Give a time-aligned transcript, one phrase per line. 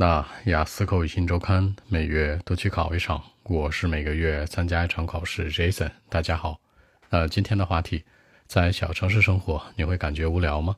[0.00, 5.52] 那雅思口语新周刊每月都去考一场，我是每个月参加一场考试。
[5.52, 6.58] Jason，大家好。
[7.10, 8.02] 那今天的话题，
[8.46, 10.74] 在小城市生活，你会感觉无聊吗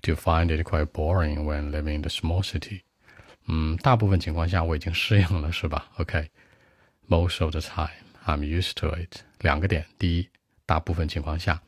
[0.00, 2.82] ？Do you find it quite boring when living in the small city？
[3.48, 7.90] 嗯，大部分情况下我已经适应了，是吧？OK，most of the time
[8.26, 9.22] I'm used to it。
[9.40, 10.28] 两个点，第一，
[10.64, 11.60] 大部分情况下，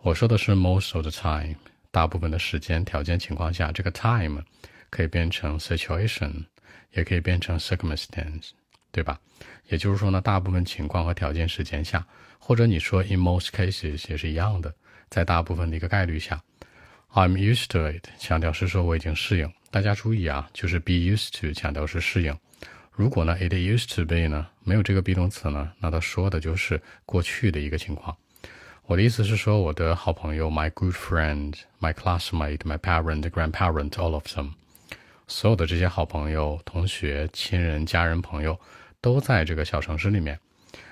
[0.00, 1.54] 我说的是 most of the time，
[1.92, 4.42] 大部分的时间、条件情况下，这个 time。
[4.90, 6.44] 可以变成 situation，
[6.92, 8.50] 也可以变成 circumstance，
[8.90, 9.18] 对吧？
[9.68, 12.06] 也就是说呢，大部分情况和条件时间下，
[12.38, 14.74] 或者你说 in most cases 也是一样的，
[15.08, 16.42] 在大部分的一个概率下
[17.12, 19.52] ，I'm used to it，强调是说我已经适应。
[19.70, 22.36] 大家注意啊，就是 be used to，强调是适应。
[22.92, 28.16] 如果呢 it used to be 呢，没有这个 be 动词呢，那它说的就是过去的一个情况。
[28.86, 34.52] 我的意思是说，我的好朋友，my good friend，my classmate，my parent，grandparent，all of them。
[35.28, 38.58] 所有的这些好朋友、同学、亲人、家人、朋友，
[39.00, 40.38] 都在这个小城市里面。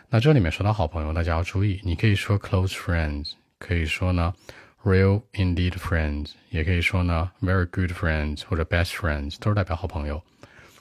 [0.08, 4.34] 那这里面说到好朋友，大家要注意，你可以说 close friends，可以说呢
[4.82, 10.20] real indeed friends，也可以说呢 very good friends 或者 best friends，都是代表好朋友。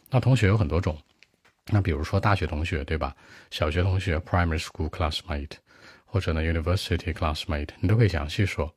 [0.10, 0.98] 那同学有很多种，
[1.67, 3.16] 那比如说大学同学，对吧？
[3.52, 5.52] 小学同学 primary school classmate，
[6.06, 8.73] 或者呢 university classmate，你都可以详细说。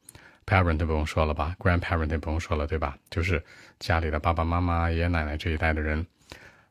[0.47, 2.97] Parent 不用说了吧，Grandparent 也不用说了，对吧？
[3.11, 3.43] 就是
[3.81, 6.07] 家里的爸爸妈妈、爷爷奶奶这一代的人。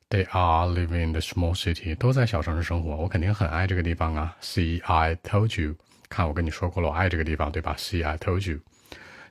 [0.10, 2.96] They are living in the small city，都在小城市生活。
[2.96, 4.38] 我肯定很爱这个地方啊。
[4.42, 5.76] See, I told you，
[6.08, 8.60] 看我跟你说过了，我爱这个地方，对吧？See, I told you。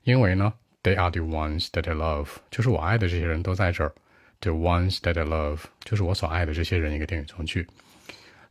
[0.02, 3.94] 因为呢，They are the ones that I love，就是我爱的这些人都在这儿。
[4.40, 6.92] The ones that I love，就是我所爱的这些人。
[6.92, 7.66] 一个定语从句。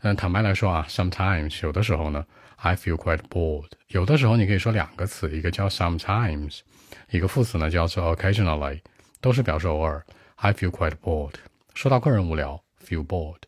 [0.04, 2.26] 嗯，坦白来说啊，sometimes 有的时候呢。
[2.58, 3.72] I feel quite bored。
[3.90, 6.60] 有的时候你可以说两个词，一个叫 sometimes，
[7.10, 8.80] 一个副词呢叫做 occasionally，
[9.20, 10.02] 都是表示偶尔。
[10.36, 11.34] I feel quite bored。
[11.74, 13.42] 说到个人无聊，feel bored。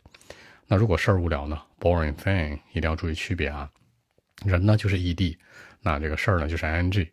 [0.66, 3.70] 那如果事儿无聊呢？boring thing，一定要注意区别啊。
[4.44, 5.36] 人呢就是 ed，
[5.80, 7.08] 那这个事儿呢就是 ing。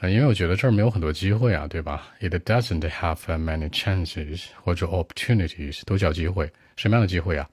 [0.00, 6.52] 呃，因为我觉得这儿没有很多机会啊，对吧？It doesn't have many chances 或者 opportunities 都叫机会。
[6.74, 7.48] 什么样的机会啊？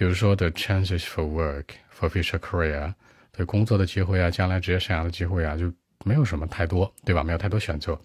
[0.00, 2.94] 比如说 the chances for work for future career。
[3.32, 5.70] 对工作的机会啊，将来职业生涯的机会啊，就
[6.06, 7.22] 没有什么太多，对吧？
[7.22, 8.00] 没有太多选择。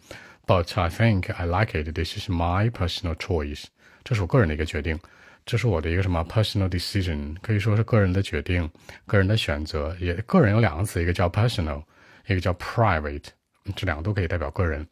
[0.46, 1.90] But I think I like it.
[1.96, 3.68] This is my personal choice.
[4.04, 5.00] 这是我个人的一个决定，
[5.46, 8.70] 这是我的一个什么 personal decision，可以说是个人的决定，
[9.06, 9.96] 个人的选择。
[10.02, 11.82] 也个人有两个词，一个叫 personal，
[12.28, 13.28] 一个叫 private，
[13.74, 14.86] 这两个都可以代表个人。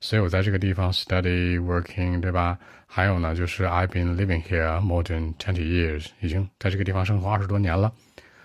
[0.00, 2.58] 所以我在这个地方 study working，对吧？
[2.86, 7.92] 还有呢，就是 I've been living here more than twenty years，已经在这个地方生活二十多年了。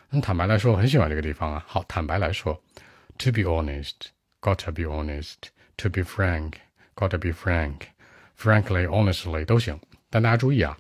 [0.10, 1.64] 那坦白来说，我很喜欢这个地方啊。
[1.68, 2.54] 好，坦白来说
[3.18, 9.80] ，to be honest，gotta be honest，to be frank，gotta be frank，frankly，honestly 都行。
[10.10, 10.78] 但大家注意啊，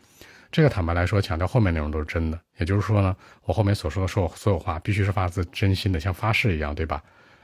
[0.52, 2.40] 这个坦白来说，强调后面内容都是真的。
[2.58, 7.02] 也就是说呢，我后面所说的说所有话必须是发自真心的，像发誓一样，对吧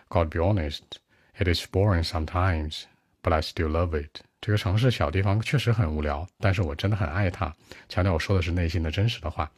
[0.09, 2.83] ？Gotta be honest，it is boring sometimes.
[3.24, 4.20] sometimes，but I still love it。
[4.40, 7.54] 这个城市小地方确实很无聊，但是我真的很爱它。
[7.88, 9.50] 强调我说的是内心的真实的话。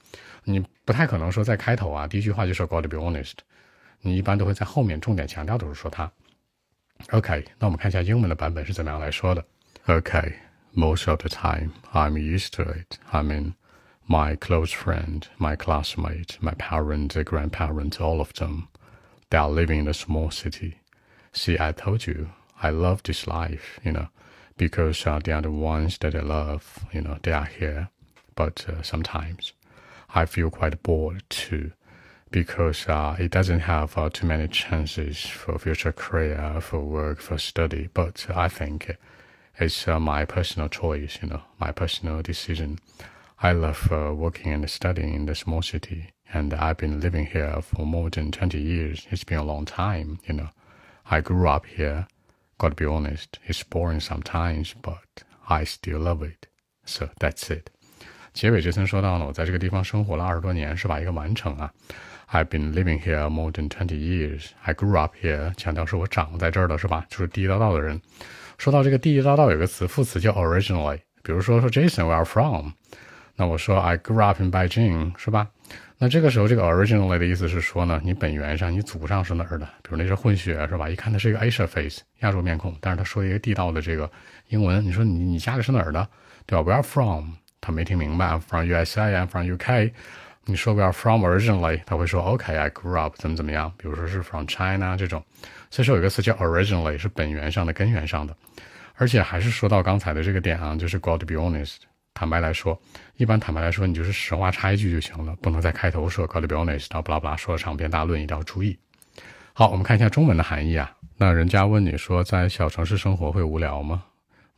[0.44, 3.34] 你不太可能说在开头啊，第一句话就说 "Gotta be honest"，
[4.00, 6.10] 你一般都会在后面重点强调都是说他。
[7.10, 9.44] OK，那我们看一下英文的版本是怎么样来说的。
[9.86, 12.98] OK，most of the time I'm used to it.
[13.10, 13.54] I mean,
[14.08, 18.68] my close friend, my classmate, my parents, grandparents, all of them,
[19.30, 20.74] they are living in a small city.
[21.32, 22.28] See, I told you,
[22.61, 24.07] I love this life, you know,
[24.57, 27.89] because uh, they are the ones that I love, you know, they are here.
[28.35, 29.53] But uh, sometimes
[30.13, 31.71] I feel quite bored too,
[32.29, 37.37] because uh, it doesn't have uh, too many chances for future career, for work, for
[37.37, 37.89] study.
[37.93, 38.95] But I think
[39.57, 42.79] it's uh, my personal choice, you know, my personal decision.
[43.41, 47.59] I love uh, working and studying in the small city, and I've been living here
[47.61, 49.07] for more than 20 years.
[49.09, 50.49] It's been a long time, you know.
[51.09, 52.07] I grew up here.
[52.60, 56.48] Gotta be honest, it's boring sometimes, but I still love it.
[56.84, 57.66] So that's it.
[58.32, 61.00] 结尾这层说到呢，我在这个地方生活了二十多年，是吧？
[61.00, 61.72] 一个完成啊。
[62.30, 64.48] I've been living here more than twenty years.
[64.62, 67.06] I grew up here，强调是我长在这儿的，是吧？
[67.08, 68.00] 就是地地道道的人。
[68.58, 71.00] 说到这个地地道道，有个词副词叫 originally。
[71.22, 72.70] 比如说说 Jason，where are from？
[73.36, 75.50] 那我说 I grew up in Beijing，是吧？
[75.97, 79.65] 那这个时候这个 originally 的意思是说呢，你本源上你祖上是哪儿的？
[79.83, 80.89] 比如那是混血，是吧？
[80.89, 84.09] 一看他是一个 Asia face，亚洲面孔，但是他说一个地道的这个
[84.49, 86.07] 英文，你说你你家里是哪儿的？
[86.47, 87.33] 对吧？Where from？
[87.61, 89.91] 他没听明白，from USA，I'm from UK。
[90.45, 93.71] 你说 we are from originally，他会说 OK，I grew up 怎么怎么样。
[93.77, 95.23] 比如说是 from China 这种，
[95.69, 98.35] 所以说有一个词叫 originally，是本源上的、根源上的。
[98.95, 101.77] 而且还是说到刚才的这个点啊，就是 got to be honest，
[102.21, 102.79] 坦白来说，
[103.17, 108.77] 一般坦白来说，你就是实话插一句就行了，不能在开头说 “God be honest”，然后巴拉巴拉说长篇大论，一定要注意。
[109.53, 110.95] 好，我们看一下中文的含义啊。
[111.17, 114.03] 那人家问你说，在小城市生活会无聊吗？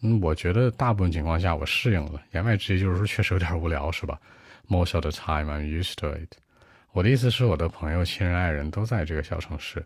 [0.02, 2.22] 嗯，我觉得大部分情况下我适应了。
[2.34, 4.20] 言外之意就是说，确实有点无聊，是吧
[4.68, 6.34] ？Most of the time I'm used to it。
[6.92, 9.86] 我的意思是，我的朋友、亲人、爱人都在这个小城市。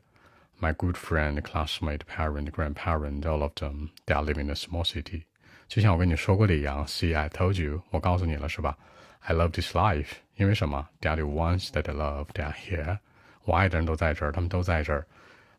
[0.59, 4.83] My good friend, classmate, parent, grandparent, all of them, they are living in a small
[4.83, 5.25] city。
[5.68, 8.76] 就像我跟你说过的一样，See, I told you，我告诉你了，是吧？
[9.20, 10.88] I love this life，因为什么？
[11.00, 12.98] They are the ones that I love, they are here。
[13.44, 15.06] 我爱的人都在这儿，他们都在这儿。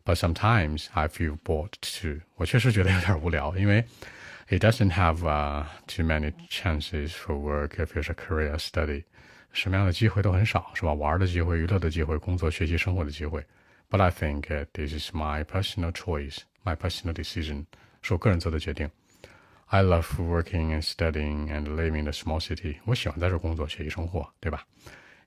[0.04, 2.20] But sometimes I feel bored too。
[2.36, 3.84] 我确实觉得有点无聊，因为
[4.48, 9.04] it doesn't have uh, too many chances for work, future career, study。
[9.52, 10.92] 什么样的机会都很少，是吧？
[10.92, 13.44] 玩的机会、娱乐的机会、工作、学习、生活的机会。
[13.88, 17.64] But I think this is my personal choice, my personal decision，
[18.02, 18.90] 是我个人做的决定。
[19.71, 22.77] I love working and studying and living in a small city。
[22.85, 24.65] 我喜欢在这工作、学习、生活，对吧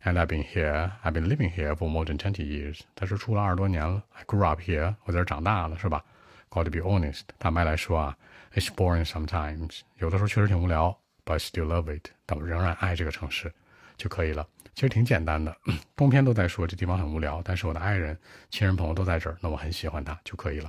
[0.02, 2.80] ？And I've been here, I've been living here for more than twenty years。
[2.96, 4.02] 他说住了二十多年了。
[4.10, 6.04] I grew up here，我在这长大了，是吧
[6.50, 8.16] ？Got to be honest，坦白来说啊
[8.54, 9.82] ，it's boring sometimes。
[9.98, 12.08] 有的时候确实挺无聊，but I still love it。
[12.26, 13.52] 但我仍然爱这个城市，
[13.96, 14.44] 就可以了。
[14.74, 15.56] 其实挺简单的，
[15.94, 18.18] 通篇都在说这地方很无聊，但是我的爱人、
[18.50, 20.68] 亲人、朋友都在这儿，那我很喜欢它就可以了。